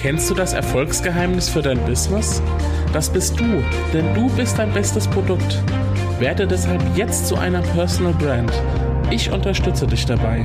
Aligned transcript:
Kennst 0.00 0.30
du 0.30 0.34
das 0.34 0.52
Erfolgsgeheimnis 0.52 1.48
für 1.48 1.60
dein 1.60 1.84
Business? 1.84 2.40
Das 2.92 3.12
bist 3.12 3.40
du, 3.40 3.64
denn 3.92 4.14
du 4.14 4.30
bist 4.36 4.56
dein 4.56 4.72
bestes 4.72 5.08
Produkt. 5.08 5.60
Werde 6.20 6.46
deshalb 6.46 6.80
jetzt 6.96 7.26
zu 7.26 7.34
einer 7.34 7.62
Personal 7.62 8.12
Brand. 8.12 8.52
Ich 9.10 9.32
unterstütze 9.32 9.88
dich 9.88 10.06
dabei. 10.06 10.44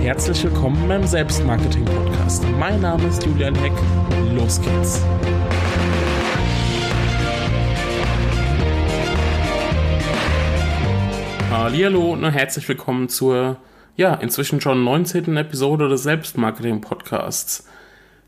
Herzlich 0.00 0.42
willkommen 0.42 0.88
beim 0.88 1.06
Selbstmarketing 1.06 1.84
Podcast. 1.84 2.46
Mein 2.58 2.80
Name 2.80 3.06
ist 3.08 3.22
Julian 3.26 3.54
Heck. 3.56 3.74
Los 4.34 4.58
geht's. 4.58 5.04
Hallo 11.50 12.12
und 12.14 12.24
herzlich 12.24 12.66
willkommen 12.66 13.10
zur 13.10 13.58
ja, 13.96 14.14
inzwischen 14.14 14.62
schon 14.62 14.82
19. 14.82 15.36
Episode 15.36 15.90
des 15.90 16.04
Selbstmarketing 16.04 16.80
Podcasts. 16.80 17.68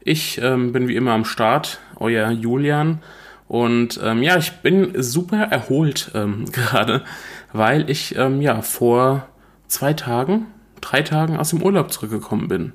Ich 0.02 0.40
ähm, 0.42 0.72
bin 0.72 0.88
wie 0.88 0.96
immer 0.96 1.12
am 1.12 1.24
Start, 1.24 1.78
euer 1.96 2.30
Julian. 2.30 3.02
Und 3.48 4.00
ähm, 4.02 4.22
ja, 4.22 4.38
ich 4.38 4.52
bin 4.62 5.02
super 5.02 5.42
erholt 5.42 6.12
ähm, 6.14 6.46
gerade, 6.52 7.04
weil 7.52 7.90
ich 7.90 8.16
ähm, 8.16 8.40
ja 8.40 8.62
vor 8.62 9.28
zwei 9.66 9.92
Tagen, 9.92 10.46
drei 10.80 11.02
Tagen 11.02 11.36
aus 11.36 11.50
dem 11.50 11.62
Urlaub 11.62 11.92
zurückgekommen 11.92 12.48
bin. 12.48 12.72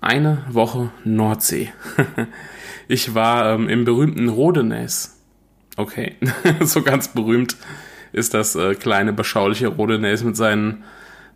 Eine 0.00 0.44
Woche 0.50 0.90
Nordsee. 1.04 1.72
ich 2.88 3.14
war 3.14 3.54
ähm, 3.54 3.68
im 3.68 3.84
berühmten 3.84 4.28
Rodenäs. 4.28 5.16
Okay, 5.76 6.16
so 6.60 6.82
ganz 6.82 7.08
berühmt 7.08 7.56
ist 8.12 8.34
das 8.34 8.54
äh, 8.54 8.74
kleine, 8.74 9.12
beschauliche 9.12 9.68
Rodenäs 9.68 10.24
mit 10.24 10.36
seinen 10.36 10.84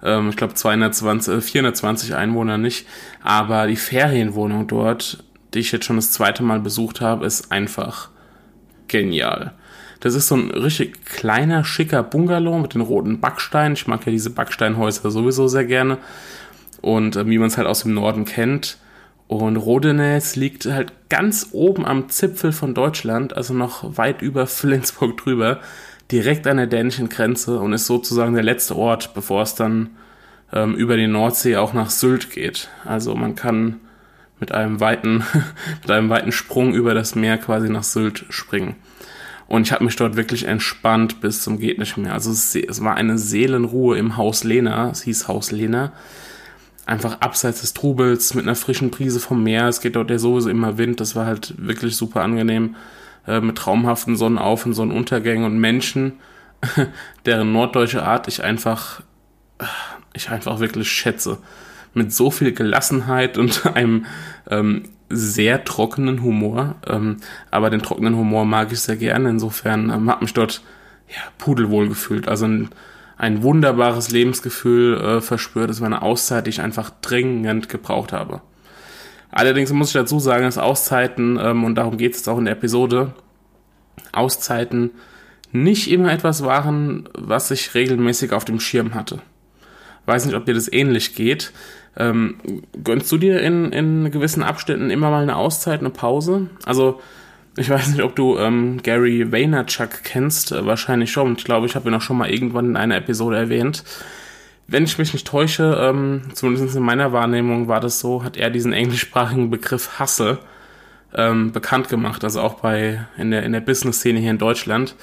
ähm, 0.02 0.30
ich 0.30 0.36
glaube 0.36 0.54
220, 0.54 1.42
420 1.42 2.14
Einwohner 2.14 2.58
nicht. 2.58 2.86
Aber 3.22 3.66
die 3.66 3.76
Ferienwohnung 3.76 4.66
dort, 4.66 5.24
die 5.54 5.60
ich 5.60 5.72
jetzt 5.72 5.84
schon 5.84 5.96
das 5.96 6.12
zweite 6.12 6.42
Mal 6.42 6.60
besucht 6.60 7.00
habe, 7.00 7.26
ist 7.26 7.52
einfach 7.52 8.10
genial. 8.88 9.52
Das 10.00 10.14
ist 10.14 10.26
so 10.26 10.34
ein 10.34 10.50
richtig 10.50 11.04
kleiner, 11.04 11.64
schicker 11.64 12.02
Bungalow 12.02 12.58
mit 12.58 12.74
den 12.74 12.80
roten 12.80 13.20
Backsteinen. 13.20 13.74
Ich 13.74 13.86
mag 13.86 14.04
ja 14.04 14.10
diese 14.10 14.30
Backsteinhäuser 14.30 15.10
sowieso 15.10 15.46
sehr 15.46 15.64
gerne. 15.64 15.98
Und 16.80 17.16
äh, 17.16 17.28
wie 17.28 17.38
man 17.38 17.46
es 17.48 17.56
halt 17.56 17.68
aus 17.68 17.84
dem 17.84 17.94
Norden 17.94 18.24
kennt. 18.24 18.78
Und 19.28 19.56
Rodenäs 19.56 20.36
liegt 20.36 20.66
halt 20.66 20.92
ganz 21.08 21.50
oben 21.52 21.86
am 21.86 22.10
Zipfel 22.10 22.52
von 22.52 22.74
Deutschland, 22.74 23.34
also 23.34 23.54
noch 23.54 23.96
weit 23.96 24.20
über 24.20 24.46
Flensburg 24.48 25.16
drüber 25.16 25.60
direkt 26.12 26.46
an 26.46 26.58
der 26.58 26.66
dänischen 26.66 27.08
Grenze 27.08 27.58
und 27.58 27.72
ist 27.72 27.86
sozusagen 27.86 28.34
der 28.34 28.42
letzte 28.42 28.76
Ort, 28.76 29.14
bevor 29.14 29.42
es 29.42 29.54
dann 29.54 29.90
ähm, 30.52 30.74
über 30.74 30.96
die 30.96 31.06
Nordsee 31.06 31.56
auch 31.56 31.72
nach 31.72 31.90
Sylt 31.90 32.30
geht. 32.30 32.68
Also 32.84 33.14
man 33.14 33.34
kann 33.34 33.80
mit 34.38 34.52
einem 34.52 34.80
weiten, 34.80 35.24
mit 35.82 35.90
einem 35.90 36.10
weiten 36.10 36.32
Sprung 36.32 36.74
über 36.74 36.94
das 36.94 37.14
Meer 37.14 37.38
quasi 37.38 37.68
nach 37.68 37.82
Sylt 37.82 38.26
springen. 38.28 38.76
Und 39.48 39.66
ich 39.66 39.72
habe 39.72 39.84
mich 39.84 39.96
dort 39.96 40.16
wirklich 40.16 40.46
entspannt 40.46 41.20
bis 41.20 41.42
zum 41.42 41.58
geht 41.58 41.78
nicht 41.78 41.96
mehr. 41.96 42.14
Also 42.14 42.30
es, 42.30 42.54
es, 42.54 42.82
war 42.82 42.94
eine 42.94 43.18
Seelenruhe 43.18 43.98
im 43.98 44.16
Haus 44.16 44.44
Lena. 44.44 44.90
Es 44.90 45.02
hieß 45.02 45.28
Haus 45.28 45.50
Lena. 45.50 45.92
Einfach 46.86 47.20
abseits 47.20 47.60
des 47.60 47.74
Trubels 47.74 48.34
mit 48.34 48.44
einer 48.44 48.54
frischen 48.54 48.90
Prise 48.90 49.20
vom 49.20 49.42
Meer. 49.42 49.68
Es 49.68 49.80
geht 49.80 49.96
dort 49.96 50.10
ja 50.10 50.18
sowieso 50.18 50.48
immer 50.48 50.78
Wind. 50.78 51.00
Das 51.00 51.16
war 51.16 51.26
halt 51.26 51.54
wirklich 51.58 51.96
super 51.96 52.22
angenehm. 52.22 52.76
Äh, 53.26 53.40
mit 53.40 53.56
traumhaften 53.56 54.16
Sonnenauf- 54.16 54.66
und 54.66 54.74
Sonnenuntergängen 54.74 55.44
und 55.44 55.58
Menschen, 55.58 56.14
deren 57.26 57.52
norddeutsche 57.52 58.02
Art 58.02 58.26
ich 58.26 58.42
einfach, 58.42 59.02
ich 60.12 60.30
einfach 60.30 60.58
wirklich 60.58 60.90
schätze. 60.90 61.38
Mit 61.94 62.12
so 62.12 62.30
viel 62.30 62.52
Gelassenheit 62.52 63.38
und 63.38 63.66
einem 63.74 64.06
ähm, 64.50 64.84
sehr 65.08 65.64
trockenen 65.64 66.22
Humor. 66.22 66.76
Ähm, 66.86 67.18
aber 67.50 67.70
den 67.70 67.82
trockenen 67.82 68.16
Humor 68.16 68.44
mag 68.44 68.72
ich 68.72 68.80
sehr 68.80 68.96
gerne. 68.96 69.28
Insofern 69.28 69.90
ähm, 69.90 70.10
hat 70.10 70.22
mich 70.22 70.34
dort 70.34 70.62
ja, 71.08 71.20
pudelwohl 71.38 71.88
gefühlt. 71.88 72.26
Also 72.26 72.46
ein, 72.46 72.70
ein 73.18 73.42
wunderbares 73.42 74.10
Lebensgefühl 74.10 74.96
äh, 75.00 75.20
verspürt. 75.20 75.70
Das 75.70 75.80
war 75.80 75.86
eine 75.86 76.02
Auszeit, 76.02 76.46
die 76.46 76.50
ich 76.50 76.60
einfach 76.60 76.90
dringend 77.02 77.68
gebraucht 77.68 78.12
habe. 78.12 78.40
Allerdings 79.32 79.72
muss 79.72 79.88
ich 79.88 79.94
dazu 79.94 80.20
sagen, 80.20 80.44
dass 80.44 80.58
Auszeiten, 80.58 81.38
ähm, 81.42 81.64
und 81.64 81.74
darum 81.74 81.96
geht 81.96 82.14
es 82.14 82.28
auch 82.28 82.38
in 82.38 82.44
der 82.44 82.54
Episode, 82.54 83.14
Auszeiten 84.12 84.90
nicht 85.52 85.90
immer 85.90 86.12
etwas 86.12 86.44
waren, 86.44 87.08
was 87.14 87.50
ich 87.50 87.74
regelmäßig 87.74 88.32
auf 88.32 88.44
dem 88.44 88.60
Schirm 88.60 88.94
hatte. 88.94 89.20
Weiß 90.06 90.26
nicht, 90.26 90.34
ob 90.34 90.44
dir 90.44 90.54
das 90.54 90.72
ähnlich 90.72 91.14
geht. 91.14 91.52
Ähm, 91.96 92.36
gönnst 92.84 93.10
du 93.10 93.18
dir 93.18 93.40
in, 93.40 93.72
in 93.72 94.10
gewissen 94.10 94.42
Abständen 94.42 94.90
immer 94.90 95.10
mal 95.10 95.22
eine 95.22 95.36
Auszeit, 95.36 95.80
eine 95.80 95.90
Pause? 95.90 96.48
Also, 96.64 97.00
ich 97.56 97.68
weiß 97.68 97.88
nicht, 97.88 98.02
ob 98.02 98.16
du 98.16 98.38
ähm, 98.38 98.82
Gary 98.82 99.30
Vaynerchuk 99.30 100.04
kennst, 100.04 100.52
äh, 100.52 100.66
wahrscheinlich 100.66 101.12
schon. 101.12 101.36
Ich 101.36 101.44
glaube, 101.44 101.66
ich 101.66 101.74
habe 101.74 101.88
ihn 101.88 101.94
auch 101.94 102.00
schon 102.02 102.18
mal 102.18 102.30
irgendwann 102.30 102.66
in 102.66 102.76
einer 102.76 102.96
Episode 102.96 103.36
erwähnt 103.36 103.82
wenn 104.72 104.84
ich 104.84 104.98
mich 104.98 105.12
nicht 105.12 105.26
täusche, 105.26 105.78
ähm, 105.80 106.22
zumindest 106.34 106.74
in 106.74 106.82
meiner 106.82 107.12
Wahrnehmung 107.12 107.68
war 107.68 107.80
das 107.80 108.00
so, 108.00 108.24
hat 108.24 108.36
er 108.36 108.50
diesen 108.50 108.72
englischsprachigen 108.72 109.50
Begriff 109.50 109.98
Hasse 109.98 110.38
ähm, 111.14 111.52
bekannt 111.52 111.88
gemacht, 111.88 112.24
also 112.24 112.40
auch 112.40 112.54
bei 112.54 113.06
in 113.18 113.30
der, 113.30 113.42
in 113.42 113.52
der 113.52 113.60
Business-Szene 113.60 114.18
hier 114.18 114.30
in 114.30 114.38
Deutschland. 114.38 114.96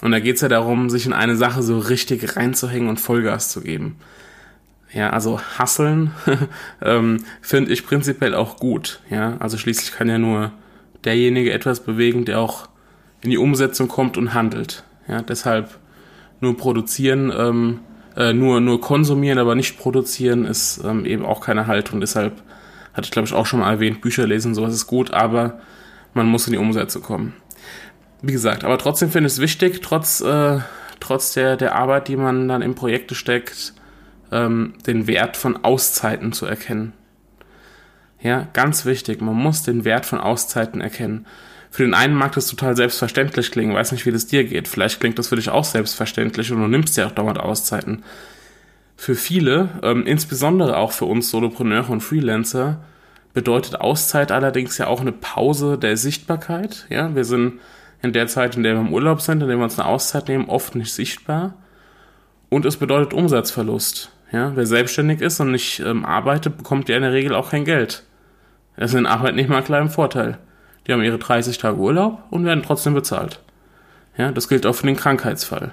Und 0.00 0.12
da 0.12 0.20
geht 0.20 0.36
es 0.36 0.42
ja 0.42 0.48
darum, 0.48 0.90
sich 0.90 1.06
in 1.06 1.12
eine 1.12 1.36
Sache 1.36 1.62
so 1.62 1.78
richtig 1.78 2.36
reinzuhängen 2.36 2.88
und 2.88 3.00
Vollgas 3.00 3.50
zu 3.50 3.60
geben. 3.60 3.96
Ja, 4.92 5.10
also 5.10 5.40
hasseln 5.40 6.12
ähm, 6.82 7.24
finde 7.40 7.72
ich 7.72 7.86
prinzipiell 7.86 8.34
auch 8.34 8.56
gut. 8.56 9.00
Ja, 9.10 9.36
also 9.38 9.56
schließlich 9.58 9.92
kann 9.92 10.08
ja 10.08 10.18
nur 10.18 10.52
derjenige 11.04 11.52
etwas 11.52 11.80
bewegen, 11.80 12.24
der 12.24 12.40
auch 12.40 12.68
in 13.22 13.30
die 13.30 13.38
Umsetzung 13.38 13.88
kommt 13.88 14.16
und 14.16 14.34
handelt. 14.34 14.84
Ja, 15.08 15.22
deshalb 15.22 15.78
nur 16.40 16.56
produzieren 16.56 17.32
ähm, 17.36 17.80
äh, 18.16 18.32
nur, 18.32 18.60
nur 18.60 18.80
konsumieren, 18.80 19.38
aber 19.38 19.54
nicht 19.54 19.78
produzieren 19.78 20.44
ist 20.44 20.82
ähm, 20.84 21.04
eben 21.04 21.24
auch 21.24 21.40
keine 21.40 21.66
Haltung. 21.66 22.00
Deshalb 22.00 22.42
hatte 22.94 23.06
ich, 23.06 23.10
glaube 23.10 23.26
ich, 23.26 23.34
auch 23.34 23.46
schon 23.46 23.60
mal 23.60 23.70
erwähnt, 23.70 24.00
Bücher 24.00 24.26
lesen, 24.26 24.54
sowas 24.54 24.74
ist 24.74 24.86
gut, 24.86 25.12
aber 25.12 25.60
man 26.14 26.26
muss 26.26 26.46
in 26.46 26.52
die 26.52 26.58
Umsetzung 26.58 27.02
kommen. 27.02 27.34
Wie 28.20 28.32
gesagt, 28.32 28.64
aber 28.64 28.78
trotzdem 28.78 29.10
finde 29.10 29.28
ich 29.28 29.34
es 29.34 29.40
wichtig, 29.40 29.80
trotz, 29.82 30.20
äh, 30.20 30.60
trotz 31.00 31.32
der, 31.32 31.56
der 31.56 31.74
Arbeit, 31.74 32.08
die 32.08 32.16
man 32.16 32.48
dann 32.48 32.62
in 32.62 32.74
Projekte 32.74 33.14
steckt, 33.14 33.74
ähm, 34.30 34.74
den 34.86 35.06
Wert 35.06 35.36
von 35.36 35.64
Auszeiten 35.64 36.32
zu 36.32 36.46
erkennen. 36.46 36.92
Ja, 38.20 38.46
ganz 38.52 38.84
wichtig, 38.84 39.20
man 39.20 39.34
muss 39.34 39.62
den 39.62 39.84
Wert 39.84 40.06
von 40.06 40.20
Auszeiten 40.20 40.80
erkennen. 40.80 41.26
Für 41.72 41.84
den 41.84 41.94
einen 41.94 42.14
mag 42.14 42.32
das 42.32 42.48
total 42.48 42.76
selbstverständlich 42.76 43.50
klingen, 43.50 43.74
weiß 43.74 43.92
nicht, 43.92 44.04
wie 44.04 44.12
das 44.12 44.26
dir 44.26 44.44
geht. 44.44 44.68
Vielleicht 44.68 45.00
klingt 45.00 45.18
das 45.18 45.28
für 45.28 45.36
dich 45.36 45.48
auch 45.48 45.64
selbstverständlich 45.64 46.52
und 46.52 46.60
du 46.60 46.68
nimmst 46.68 46.98
ja 46.98 47.06
auch 47.06 47.12
dauernd 47.12 47.40
Auszeiten. 47.40 48.04
Für 48.94 49.14
viele, 49.14 49.70
ähm, 49.82 50.04
insbesondere 50.04 50.76
auch 50.76 50.92
für 50.92 51.06
uns 51.06 51.30
Solopreneure 51.30 51.90
und 51.90 52.02
Freelancer, 52.02 52.84
bedeutet 53.32 53.80
Auszeit 53.80 54.32
allerdings 54.32 54.76
ja 54.76 54.86
auch 54.86 55.00
eine 55.00 55.12
Pause 55.12 55.78
der 55.78 55.96
Sichtbarkeit. 55.96 56.84
Ja, 56.90 57.14
wir 57.14 57.24
sind 57.24 57.54
in 58.02 58.12
der 58.12 58.26
Zeit, 58.26 58.54
in 58.54 58.64
der 58.64 58.74
wir 58.74 58.82
im 58.82 58.92
Urlaub 58.92 59.22
sind, 59.22 59.40
in 59.40 59.48
der 59.48 59.56
wir 59.56 59.64
uns 59.64 59.78
eine 59.78 59.88
Auszeit 59.88 60.28
nehmen, 60.28 60.50
oft 60.50 60.74
nicht 60.74 60.92
sichtbar. 60.92 61.54
Und 62.50 62.66
es 62.66 62.76
bedeutet 62.76 63.14
Umsatzverlust. 63.14 64.12
Ja, 64.30 64.54
wer 64.54 64.66
selbstständig 64.66 65.22
ist 65.22 65.40
und 65.40 65.52
nicht 65.52 65.80
ähm, 65.80 66.04
arbeitet, 66.04 66.58
bekommt 66.58 66.90
ja 66.90 66.96
in 66.96 67.02
der 67.02 67.14
Regel 67.14 67.34
auch 67.34 67.48
kein 67.48 67.64
Geld. 67.64 68.02
Das 68.76 68.90
ist 68.90 68.98
in 68.98 69.06
Arbeitnehmer 69.06 69.62
klar 69.62 69.80
im 69.80 69.88
Vorteil. 69.88 70.38
Die 70.86 70.92
haben 70.92 71.02
ihre 71.02 71.18
30 71.18 71.58
Tage 71.58 71.78
Urlaub 71.78 72.22
und 72.30 72.44
werden 72.44 72.62
trotzdem 72.62 72.94
bezahlt. 72.94 73.40
Ja, 74.16 74.32
das 74.32 74.48
gilt 74.48 74.66
auch 74.66 74.74
für 74.74 74.86
den 74.86 74.96
Krankheitsfall. 74.96 75.72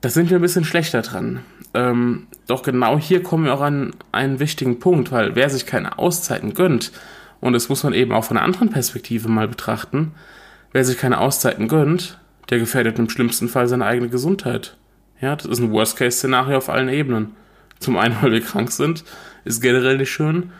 Da 0.00 0.08
sind 0.08 0.30
wir 0.30 0.38
ein 0.38 0.42
bisschen 0.42 0.64
schlechter 0.64 1.02
dran. 1.02 1.40
Ähm, 1.74 2.26
doch 2.46 2.62
genau 2.62 2.98
hier 2.98 3.22
kommen 3.22 3.44
wir 3.44 3.54
auch 3.54 3.60
an 3.60 3.94
einen 4.10 4.40
wichtigen 4.40 4.80
Punkt, 4.80 5.12
weil 5.12 5.36
wer 5.36 5.48
sich 5.48 5.64
keine 5.64 5.98
Auszeiten 5.98 6.54
gönnt, 6.54 6.92
und 7.40 7.54
das 7.54 7.68
muss 7.68 7.82
man 7.82 7.92
eben 7.92 8.12
auch 8.12 8.24
von 8.24 8.36
einer 8.36 8.44
anderen 8.44 8.70
Perspektive 8.70 9.28
mal 9.28 9.48
betrachten, 9.48 10.12
wer 10.72 10.84
sich 10.84 10.98
keine 10.98 11.18
Auszeiten 11.18 11.68
gönnt, 11.68 12.18
der 12.50 12.58
gefährdet 12.58 12.98
im 12.98 13.08
schlimmsten 13.08 13.48
Fall 13.48 13.68
seine 13.68 13.86
eigene 13.86 14.08
Gesundheit. 14.08 14.76
Ja, 15.20 15.36
das 15.36 15.46
ist 15.46 15.60
ein 15.60 15.72
Worst-Case-Szenario 15.72 16.58
auf 16.58 16.68
allen 16.68 16.88
Ebenen. 16.88 17.36
Zum 17.78 17.96
einen, 17.96 18.16
weil 18.20 18.32
wir 18.32 18.40
krank 18.40 18.70
sind, 18.70 19.04
ist 19.44 19.60
generell 19.60 19.98
nicht 19.98 20.10
schön. 20.10 20.52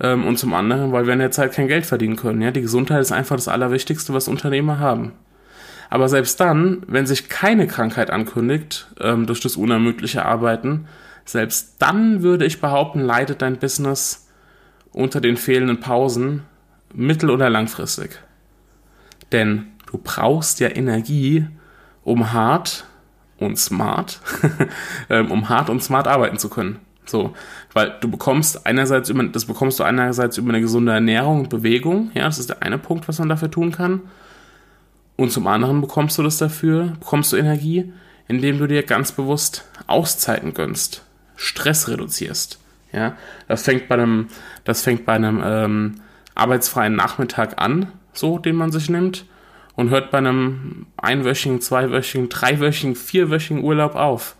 Ähm, 0.00 0.26
und 0.26 0.38
zum 0.38 0.54
anderen, 0.54 0.92
weil 0.92 1.06
wir 1.06 1.12
in 1.12 1.18
der 1.18 1.30
Zeit 1.30 1.52
kein 1.52 1.68
Geld 1.68 1.86
verdienen 1.86 2.16
können. 2.16 2.42
Ja, 2.42 2.50
die 2.50 2.60
Gesundheit 2.60 3.00
ist 3.00 3.12
einfach 3.12 3.36
das 3.36 3.48
Allerwichtigste, 3.48 4.12
was 4.12 4.28
Unternehmer 4.28 4.78
haben. 4.78 5.12
Aber 5.88 6.08
selbst 6.08 6.40
dann, 6.40 6.82
wenn 6.86 7.06
sich 7.06 7.28
keine 7.28 7.66
Krankheit 7.66 8.10
ankündigt 8.10 8.88
ähm, 9.00 9.26
durch 9.26 9.40
das 9.40 9.56
unermüdliche 9.56 10.24
Arbeiten, 10.24 10.86
selbst 11.24 11.76
dann 11.78 12.22
würde 12.22 12.44
ich 12.44 12.60
behaupten, 12.60 13.00
leidet 13.00 13.42
dein 13.42 13.58
Business 13.58 14.28
unter 14.92 15.20
den 15.20 15.36
fehlenden 15.36 15.80
Pausen 15.80 16.42
mittel- 16.92 17.30
oder 17.30 17.50
langfristig. 17.50 18.20
Denn 19.32 19.66
du 19.90 19.98
brauchst 20.02 20.60
ja 20.60 20.68
Energie, 20.68 21.46
um 22.02 22.32
hart 22.32 22.86
und 23.38 23.58
smart, 23.58 24.20
ähm, 25.10 25.30
um 25.30 25.48
hart 25.48 25.68
und 25.68 25.82
smart 25.82 26.08
arbeiten 26.08 26.38
zu 26.38 26.48
können. 26.48 26.78
So, 27.06 27.34
weil 27.72 27.94
du 28.00 28.10
bekommst 28.10 28.66
einerseits 28.66 29.08
über, 29.08 29.22
das 29.24 29.44
bekommst 29.44 29.78
du 29.78 29.84
einerseits 29.84 30.38
über 30.38 30.50
eine 30.50 30.60
gesunde 30.60 30.92
Ernährung 30.92 31.40
und 31.40 31.50
Bewegung, 31.50 32.10
ja, 32.14 32.24
das 32.24 32.38
ist 32.38 32.50
der 32.50 32.62
eine 32.62 32.78
Punkt, 32.78 33.06
was 33.08 33.18
man 33.18 33.28
dafür 33.28 33.50
tun 33.50 33.72
kann. 33.72 34.00
Und 35.16 35.32
zum 35.32 35.46
anderen 35.46 35.80
bekommst 35.80 36.18
du 36.18 36.22
das 36.22 36.38
dafür, 36.38 36.92
bekommst 36.98 37.32
du 37.32 37.36
Energie, 37.36 37.92
indem 38.28 38.58
du 38.58 38.66
dir 38.66 38.82
ganz 38.82 39.12
bewusst 39.12 39.64
Auszeiten 39.86 40.52
gönnst, 40.52 41.02
Stress 41.36 41.88
reduzierst. 41.88 42.58
Ja, 42.92 43.16
das 43.48 43.62
fängt 43.62 43.88
bei 43.88 43.94
einem, 43.94 44.28
das 44.64 44.82
fängt 44.82 45.06
bei 45.06 45.12
einem 45.12 45.42
ähm, 45.44 45.94
arbeitsfreien 46.34 46.94
Nachmittag 46.94 47.60
an, 47.60 47.88
so 48.12 48.38
den 48.38 48.56
man 48.56 48.72
sich 48.72 48.88
nimmt, 48.90 49.26
und 49.74 49.90
hört 49.90 50.10
bei 50.10 50.18
einem 50.18 50.86
einwöchigen, 50.96 51.60
zweiwöchigen, 51.60 52.28
dreiwöchigen, 52.28 52.96
vierwöchigen 52.96 53.62
Urlaub 53.62 53.94
auf. 53.94 54.36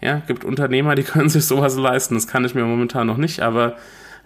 Ja, 0.00 0.22
gibt 0.26 0.44
Unternehmer, 0.44 0.94
die 0.94 1.02
können 1.04 1.28
sich 1.28 1.44
sowas 1.44 1.76
leisten. 1.76 2.14
Das 2.14 2.26
kann 2.26 2.44
ich 2.44 2.54
mir 2.54 2.64
momentan 2.64 3.06
noch 3.06 3.16
nicht, 3.16 3.40
aber 3.40 3.76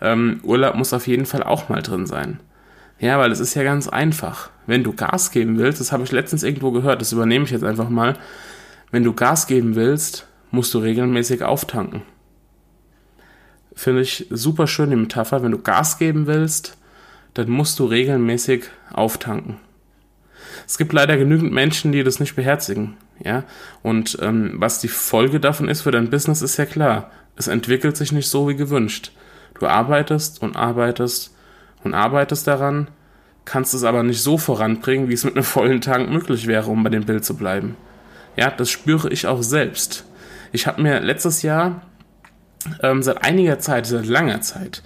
ähm, 0.01 0.41
Urlaub 0.43 0.75
muss 0.75 0.93
auf 0.93 1.07
jeden 1.07 1.27
Fall 1.27 1.43
auch 1.43 1.69
mal 1.69 1.83
drin 1.83 2.07
sein. 2.07 2.41
Ja, 2.99 3.19
weil 3.19 3.33
es 3.33 3.41
ist 3.41 3.55
ja 3.55 3.65
ganz 3.65 3.89
einfach. 3.89 4.51
Wenn 4.67 4.85
du 4.85 4.93
Gas 4.93 5.33
geben 5.33 5.59
willst, 5.59 5.81
das 5.81 5.91
habe 5.93 6.05
ich 6.05 6.13
letztens 6.13 6.43
irgendwo 6.43 6.71
gehört, 6.71 7.01
das 7.01 7.13
übernehme 7.13 7.45
ich 7.45 7.51
jetzt 7.51 7.65
einfach 7.65 7.89
mal. 7.89 8.17
Wenn 8.91 9.03
du 9.03 9.13
Gas 9.13 9.47
geben 9.47 9.75
willst, 9.75 10.29
musst 10.51 10.73
du 10.75 10.79
regelmäßig 10.79 11.43
auftanken. 11.43 12.03
Finde 13.75 14.03
ich 14.03 14.27
super 14.31 14.67
schön 14.67 14.91
die 14.91 14.97
Metapher. 14.97 15.43
Wenn 15.43 15.51
du 15.51 15.59
Gas 15.59 15.99
geben 15.99 16.27
willst, 16.27 16.77
dann 17.35 17.49
musst 17.49 17.79
du 17.79 17.87
regelmäßig 17.87 18.65
auftanken. 18.93 19.57
Es 20.67 20.79
gibt 20.79 20.93
leider 20.93 21.17
genügend 21.17 21.53
Menschen, 21.53 21.93
die 21.93 22.05
das 22.05 22.21
nicht 22.21 22.37
beherzigen. 22.37 22.97
Ja, 23.25 23.45
und 23.83 24.19
ähm, 24.21 24.55
was 24.57 24.81
die 24.81 24.89
Folge 24.89 25.39
davon 25.39 25.69
ist 25.69 25.83
für 25.83 25.91
dein 25.91 26.11
Business, 26.11 26.43
ist 26.43 26.57
ja 26.57 26.67
klar. 26.67 27.11
Es 27.37 27.49
entwickelt 27.49 27.97
sich 27.97 28.13
nicht 28.13 28.29
so 28.29 28.49
wie 28.49 28.57
gewünscht. 28.57 29.13
Du 29.59 29.67
arbeitest 29.67 30.43
und 30.43 30.57
arbeitest 30.57 31.35
und 31.85 31.95
arbeitest 31.95 32.47
daran, 32.47 32.89
kannst 33.45 33.75
es 33.75 33.85
aber 33.85 34.03
nicht 34.03 34.23
so 34.23 34.39
voranbringen, 34.39 35.09
wie 35.09 35.15
es 35.15 35.25
mit 35.25 35.35
einem 35.35 35.45
vollen 35.45 35.81
Tank 35.81 36.11
möglich 36.11 36.47
wäre, 36.47 36.71
um 36.71 36.83
bei 36.83 36.91
dem 36.91 37.05
Bild 37.05 37.25
zu 37.25 37.37
bleiben. 37.37 37.77
Ja, 38.37 38.51
das 38.51 38.71
spüre 38.71 39.11
ich 39.11 39.27
auch 39.27 39.43
selbst. 39.43 40.05
Ich 40.53 40.67
habe 40.67 40.83
mir 40.83 41.01
letztes 41.01 41.43
Jahr 41.43 41.83
ähm, 42.83 43.03
seit 43.03 43.25
einiger 43.25 43.59
Zeit, 43.59 43.87
seit 43.87 44.07
langer 44.07 44.41
Zeit, 44.41 44.83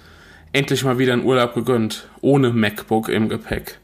endlich 0.53 0.83
mal 0.83 0.97
wieder 0.97 1.13
einen 1.13 1.25
Urlaub 1.25 1.53
gegönnt, 1.53 2.07
ohne 2.21 2.51
MacBook 2.51 3.09
im 3.09 3.29
Gepäck. 3.29 3.79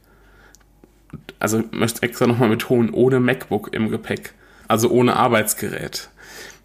Also 1.43 1.59
ich 1.59 1.71
möchte 1.71 2.01
extra 2.01 2.25
nochmal 2.25 2.49
betonen, 2.49 2.89
ohne 2.89 3.19
MacBook 3.19 3.73
im 3.73 3.89
Gepäck 3.89 4.33
also 4.67 4.89
ohne 4.89 5.15
Arbeitsgerät. 5.15 6.09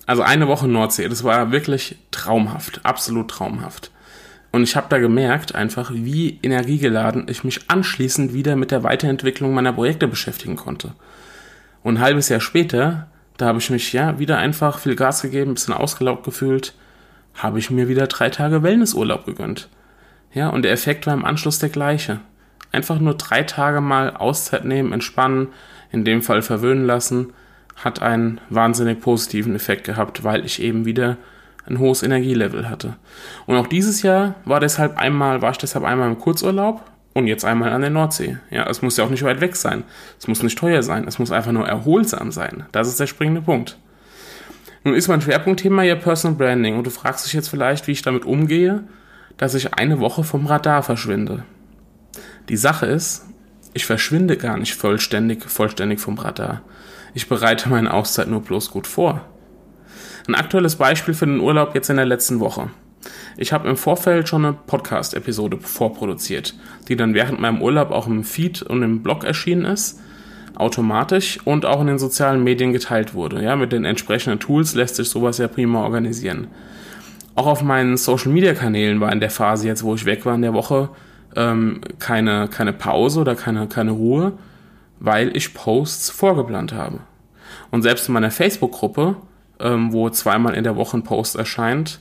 Also 0.06 0.22
eine 0.22 0.48
Woche 0.48 0.68
Nordsee, 0.68 1.08
das 1.08 1.24
war 1.24 1.52
wirklich 1.52 1.98
traumhaft, 2.10 2.80
absolut 2.84 3.30
traumhaft. 3.30 3.90
Und 4.50 4.62
ich 4.62 4.76
habe 4.76 4.86
da 4.88 4.98
gemerkt 4.98 5.54
einfach, 5.54 5.90
wie 5.92 6.38
energiegeladen 6.42 7.26
ich 7.28 7.44
mich 7.44 7.70
anschließend 7.70 8.32
wieder 8.32 8.56
mit 8.56 8.70
der 8.70 8.82
Weiterentwicklung 8.82 9.52
meiner 9.52 9.74
Projekte 9.74 10.08
beschäftigen 10.08 10.56
konnte. 10.56 10.94
Und 11.82 11.96
ein 11.96 12.00
halbes 12.00 12.30
Jahr 12.30 12.40
später, 12.40 13.08
da 13.36 13.46
habe 13.46 13.58
ich 13.58 13.68
mich 13.68 13.92
ja 13.92 14.18
wieder 14.18 14.38
einfach 14.38 14.78
viel 14.78 14.96
Gas 14.96 15.20
gegeben, 15.20 15.50
ein 15.50 15.54
bisschen 15.54 15.74
ausgelaugt 15.74 16.24
gefühlt, 16.24 16.74
habe 17.34 17.58
ich 17.58 17.70
mir 17.70 17.88
wieder 17.88 18.06
drei 18.06 18.30
Tage 18.30 18.62
Wellnessurlaub 18.62 19.26
gegönnt. 19.26 19.68
Ja, 20.32 20.48
und 20.48 20.62
der 20.62 20.72
Effekt 20.72 21.06
war 21.06 21.14
im 21.14 21.26
Anschluss 21.26 21.58
der 21.58 21.68
gleiche. 21.68 22.20
Einfach 22.72 22.98
nur 22.98 23.14
drei 23.14 23.42
Tage 23.42 23.80
mal 23.80 24.14
Auszeit 24.16 24.64
nehmen, 24.64 24.92
entspannen, 24.92 25.48
in 25.90 26.04
dem 26.04 26.22
Fall 26.22 26.42
verwöhnen 26.42 26.84
lassen 26.84 27.32
hat 27.84 28.02
einen 28.02 28.40
wahnsinnig 28.50 29.00
positiven 29.00 29.54
Effekt 29.54 29.84
gehabt, 29.84 30.24
weil 30.24 30.44
ich 30.44 30.60
eben 30.60 30.84
wieder 30.84 31.16
ein 31.66 31.78
hohes 31.78 32.02
Energielevel 32.02 32.68
hatte. 32.68 32.96
Und 33.46 33.56
auch 33.56 33.66
dieses 33.66 34.02
Jahr 34.02 34.34
war 34.44 34.60
deshalb 34.60 34.98
einmal, 34.98 35.42
war 35.42 35.52
ich 35.52 35.58
deshalb 35.58 35.84
einmal 35.84 36.08
im 36.08 36.18
Kurzurlaub 36.18 36.82
und 37.14 37.26
jetzt 37.26 37.44
einmal 37.44 37.72
an 37.72 37.82
der 37.82 37.90
Nordsee. 37.90 38.38
Ja, 38.50 38.68
es 38.68 38.82
muss 38.82 38.96
ja 38.96 39.04
auch 39.04 39.10
nicht 39.10 39.22
weit 39.22 39.40
weg 39.40 39.54
sein. 39.54 39.84
Es 40.18 40.26
muss 40.28 40.42
nicht 40.42 40.58
teuer 40.58 40.82
sein. 40.82 41.06
Es 41.06 41.18
muss 41.18 41.30
einfach 41.30 41.52
nur 41.52 41.68
erholsam 41.68 42.32
sein. 42.32 42.64
Das 42.72 42.88
ist 42.88 43.00
der 43.00 43.06
springende 43.06 43.42
Punkt. 43.42 43.78
Nun 44.84 44.94
ist 44.94 45.08
mein 45.08 45.20
Schwerpunktthema 45.20 45.82
ja 45.82 45.96
Personal 45.96 46.36
Branding 46.36 46.76
und 46.76 46.86
du 46.86 46.90
fragst 46.90 47.26
dich 47.26 47.32
jetzt 47.32 47.48
vielleicht, 47.48 47.86
wie 47.86 47.92
ich 47.92 48.02
damit 48.02 48.24
umgehe, 48.24 48.84
dass 49.36 49.54
ich 49.54 49.74
eine 49.74 50.00
Woche 50.00 50.24
vom 50.24 50.46
Radar 50.46 50.82
verschwinde. 50.82 51.44
Die 52.48 52.56
Sache 52.56 52.86
ist, 52.86 53.26
ich 53.74 53.84
verschwinde 53.84 54.38
gar 54.38 54.56
nicht 54.56 54.74
vollständig, 54.74 55.44
vollständig 55.44 56.00
vom 56.00 56.18
Radar. 56.18 56.62
Ich 57.12 57.28
bereite 57.28 57.68
meine 57.68 57.92
Auszeit 57.92 58.28
nur 58.28 58.40
bloß 58.40 58.70
gut 58.70 58.86
vor. 58.86 59.20
Ein 60.26 60.34
aktuelles 60.34 60.76
Beispiel 60.76 61.14
für 61.14 61.26
den 61.26 61.40
Urlaub 61.40 61.74
jetzt 61.74 61.90
in 61.90 61.96
der 61.96 62.06
letzten 62.06 62.40
Woche. 62.40 62.70
Ich 63.36 63.52
habe 63.52 63.68
im 63.68 63.76
Vorfeld 63.76 64.28
schon 64.28 64.44
eine 64.44 64.54
Podcast-Episode 64.54 65.58
vorproduziert, 65.60 66.54
die 66.88 66.96
dann 66.96 67.14
während 67.14 67.38
meinem 67.38 67.60
Urlaub 67.60 67.90
auch 67.90 68.06
im 68.06 68.24
Feed 68.24 68.62
und 68.62 68.82
im 68.82 69.02
Blog 69.02 69.24
erschienen 69.24 69.66
ist, 69.66 70.00
automatisch 70.54 71.38
und 71.44 71.66
auch 71.66 71.80
in 71.82 71.86
den 71.86 71.98
sozialen 71.98 72.42
Medien 72.42 72.72
geteilt 72.72 73.14
wurde. 73.14 73.42
Ja, 73.42 73.56
mit 73.56 73.72
den 73.72 73.84
entsprechenden 73.84 74.40
Tools 74.40 74.74
lässt 74.74 74.96
sich 74.96 75.08
sowas 75.08 75.38
ja 75.38 75.48
prima 75.48 75.82
organisieren. 75.82 76.48
Auch 77.34 77.46
auf 77.46 77.62
meinen 77.62 77.96
Social-Media-Kanälen 77.96 79.00
war 79.00 79.12
in 79.12 79.20
der 79.20 79.30
Phase 79.30 79.66
jetzt, 79.66 79.84
wo 79.84 79.94
ich 79.94 80.06
weg 80.06 80.26
war 80.26 80.34
in 80.34 80.42
der 80.42 80.54
Woche, 80.54 80.88
ähm, 81.38 81.80
keine, 82.00 82.48
keine 82.48 82.72
Pause 82.72 83.20
oder 83.20 83.36
keine, 83.36 83.68
keine 83.68 83.92
Ruhe, 83.92 84.32
weil 84.98 85.34
ich 85.36 85.54
Posts 85.54 86.10
vorgeplant 86.10 86.74
habe. 86.74 86.98
Und 87.70 87.82
selbst 87.82 88.08
in 88.08 88.14
meiner 88.14 88.32
Facebook-Gruppe, 88.32 89.16
ähm, 89.60 89.92
wo 89.92 90.10
zweimal 90.10 90.54
in 90.54 90.64
der 90.64 90.76
Woche 90.76 90.98
ein 90.98 91.04
Post 91.04 91.36
erscheint, 91.36 92.00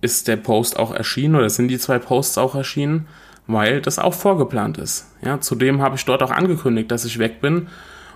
ist 0.00 0.28
der 0.28 0.36
Post 0.36 0.78
auch 0.78 0.94
erschienen 0.94 1.34
oder 1.34 1.50
sind 1.50 1.68
die 1.68 1.78
zwei 1.78 1.98
Posts 1.98 2.38
auch 2.38 2.54
erschienen, 2.54 3.08
weil 3.48 3.80
das 3.80 3.98
auch 3.98 4.14
vorgeplant 4.14 4.78
ist. 4.78 5.10
Ja, 5.22 5.40
zudem 5.40 5.82
habe 5.82 5.96
ich 5.96 6.04
dort 6.04 6.22
auch 6.22 6.30
angekündigt, 6.30 6.90
dass 6.90 7.04
ich 7.04 7.18
weg 7.18 7.40
bin 7.40 7.66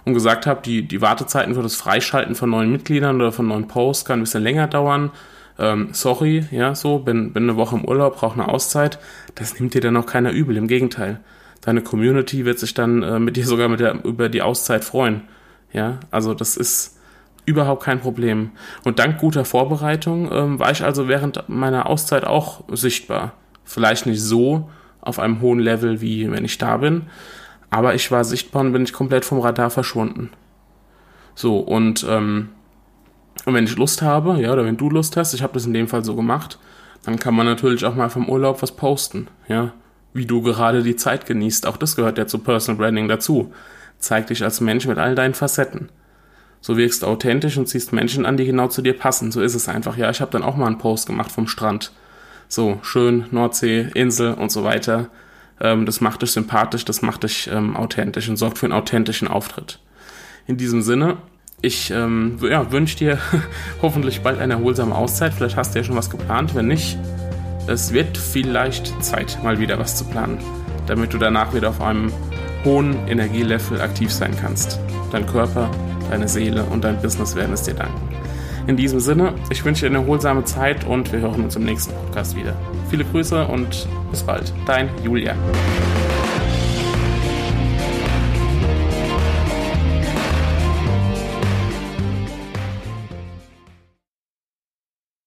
und 0.04 0.14
gesagt 0.14 0.46
habe, 0.46 0.62
die, 0.62 0.86
die 0.86 1.00
Wartezeiten 1.00 1.54
für 1.54 1.62
das 1.62 1.74
Freischalten 1.74 2.36
von 2.36 2.50
neuen 2.50 2.70
Mitgliedern 2.70 3.16
oder 3.16 3.32
von 3.32 3.48
neuen 3.48 3.66
Posts 3.66 4.04
kann 4.04 4.20
ein 4.20 4.22
bisschen 4.22 4.44
länger 4.44 4.68
dauern. 4.68 5.10
Ähm, 5.58 5.88
sorry, 5.92 6.46
ja, 6.50 6.74
so, 6.74 7.00
bin, 7.00 7.32
bin 7.32 7.44
eine 7.44 7.56
Woche 7.56 7.76
im 7.76 7.84
Urlaub, 7.84 8.18
brauche 8.18 8.34
eine 8.34 8.48
Auszeit. 8.48 8.98
Das 9.34 9.58
nimmt 9.58 9.74
dir 9.74 9.80
dann 9.80 9.96
auch 9.96 10.06
keiner 10.06 10.30
übel, 10.30 10.56
im 10.56 10.68
Gegenteil 10.68 11.20
deine 11.60 11.82
Community 11.82 12.44
wird 12.44 12.58
sich 12.58 12.74
dann 12.74 13.02
äh, 13.02 13.18
mit 13.18 13.36
dir 13.36 13.46
sogar 13.46 13.68
mit 13.68 13.80
der, 13.80 14.04
über 14.04 14.28
die 14.28 14.42
Auszeit 14.42 14.84
freuen. 14.84 15.22
Ja, 15.72 16.00
also 16.10 16.34
das 16.34 16.56
ist 16.56 16.98
überhaupt 17.44 17.82
kein 17.82 18.00
Problem. 18.00 18.52
Und 18.84 18.98
dank 18.98 19.18
guter 19.18 19.44
Vorbereitung 19.44 20.30
ähm, 20.32 20.58
war 20.58 20.70
ich 20.70 20.84
also 20.84 21.08
während 21.08 21.48
meiner 21.48 21.86
Auszeit 21.86 22.24
auch 22.24 22.64
sichtbar. 22.68 23.32
Vielleicht 23.64 24.06
nicht 24.06 24.22
so 24.22 24.70
auf 25.00 25.18
einem 25.18 25.40
hohen 25.40 25.58
Level, 25.58 26.00
wie 26.00 26.30
wenn 26.30 26.44
ich 26.44 26.58
da 26.58 26.78
bin, 26.78 27.02
aber 27.70 27.94
ich 27.94 28.10
war 28.10 28.24
sichtbar 28.24 28.62
und 28.62 28.72
bin 28.72 28.84
ich 28.84 28.92
komplett 28.92 29.24
vom 29.24 29.40
Radar 29.40 29.70
verschwunden. 29.70 30.30
So, 31.34 31.58
und, 31.58 32.04
ähm, 32.08 32.48
und 33.44 33.54
wenn 33.54 33.64
ich 33.64 33.76
Lust 33.76 34.02
habe, 34.02 34.40
ja, 34.40 34.52
oder 34.52 34.64
wenn 34.64 34.76
du 34.76 34.90
Lust 34.90 35.16
hast, 35.16 35.34
ich 35.34 35.42
habe 35.42 35.54
das 35.54 35.66
in 35.66 35.72
dem 35.72 35.88
Fall 35.88 36.04
so 36.04 36.14
gemacht, 36.14 36.58
dann 37.04 37.18
kann 37.18 37.34
man 37.34 37.46
natürlich 37.46 37.84
auch 37.84 37.94
mal 37.94 38.10
vom 38.10 38.28
Urlaub 38.28 38.62
was 38.62 38.72
posten, 38.72 39.28
ja 39.48 39.72
wie 40.12 40.26
du 40.26 40.42
gerade 40.42 40.82
die 40.82 40.96
Zeit 40.96 41.26
genießt. 41.26 41.66
Auch 41.66 41.76
das 41.76 41.96
gehört 41.96 42.18
ja 42.18 42.26
zu 42.26 42.38
Personal 42.38 42.78
Branding 42.78 43.08
dazu. 43.08 43.52
Zeig 43.98 44.28
dich 44.28 44.42
als 44.42 44.60
Mensch 44.60 44.86
mit 44.86 44.98
all 44.98 45.14
deinen 45.14 45.34
Facetten. 45.34 45.88
So 46.60 46.76
wirkst 46.76 47.04
authentisch 47.04 47.56
und 47.56 47.68
ziehst 47.68 47.92
Menschen 47.92 48.26
an, 48.26 48.36
die 48.36 48.44
genau 48.44 48.68
zu 48.68 48.82
dir 48.82 48.96
passen. 48.96 49.30
So 49.30 49.40
ist 49.40 49.54
es 49.54 49.68
einfach. 49.68 49.96
Ja, 49.96 50.10
ich 50.10 50.20
habe 50.20 50.30
dann 50.30 50.42
auch 50.42 50.56
mal 50.56 50.66
einen 50.66 50.78
Post 50.78 51.06
gemacht 51.06 51.30
vom 51.30 51.46
Strand. 51.46 51.92
So, 52.48 52.78
schön, 52.82 53.26
Nordsee, 53.30 53.88
Insel 53.94 54.34
und 54.34 54.50
so 54.50 54.64
weiter. 54.64 55.08
Ähm, 55.60 55.86
das 55.86 56.00
macht 56.00 56.22
dich 56.22 56.32
sympathisch, 56.32 56.84
das 56.84 57.02
macht 57.02 57.22
dich 57.22 57.48
ähm, 57.52 57.76
authentisch 57.76 58.28
und 58.28 58.36
sorgt 58.36 58.58
für 58.58 58.66
einen 58.66 58.72
authentischen 58.72 59.28
Auftritt. 59.28 59.78
In 60.46 60.56
diesem 60.56 60.82
Sinne, 60.82 61.18
ich 61.60 61.90
ähm, 61.90 62.38
ja, 62.42 62.70
wünsche 62.70 62.96
dir 62.96 63.18
hoffentlich 63.82 64.22
bald 64.22 64.40
eine 64.40 64.54
erholsame 64.54 64.94
Auszeit. 64.94 65.34
Vielleicht 65.34 65.56
hast 65.56 65.74
du 65.74 65.80
ja 65.80 65.84
schon 65.84 65.96
was 65.96 66.10
geplant. 66.10 66.54
Wenn 66.54 66.68
nicht, 66.68 66.98
es 67.66 67.92
wird 67.92 68.16
vielleicht 68.16 69.02
Zeit, 69.02 69.38
mal 69.42 69.58
wieder 69.58 69.78
was 69.78 69.96
zu 69.96 70.04
planen, 70.04 70.38
damit 70.86 71.12
du 71.12 71.18
danach 71.18 71.54
wieder 71.54 71.70
auf 71.70 71.80
einem 71.80 72.12
hohen 72.64 73.06
Energielevel 73.08 73.80
aktiv 73.80 74.12
sein 74.12 74.34
kannst. 74.40 74.78
Dein 75.12 75.26
Körper, 75.26 75.70
deine 76.10 76.28
Seele 76.28 76.64
und 76.64 76.84
dein 76.84 77.00
Business 77.00 77.34
werden 77.34 77.52
es 77.52 77.62
dir 77.62 77.74
danken. 77.74 78.08
In 78.66 78.76
diesem 78.76 79.00
Sinne, 79.00 79.32
ich 79.50 79.64
wünsche 79.64 79.88
dir 79.88 79.96
eine 79.96 80.04
erholsame 80.04 80.44
Zeit 80.44 80.84
und 80.84 81.10
wir 81.10 81.20
hören 81.20 81.44
uns 81.44 81.56
im 81.56 81.64
nächsten 81.64 81.94
Podcast 81.94 82.36
wieder. 82.36 82.54
Viele 82.90 83.04
Grüße 83.04 83.46
und 83.46 83.88
bis 84.10 84.22
bald. 84.22 84.52
Dein 84.66 84.90
Julian. 85.02 85.38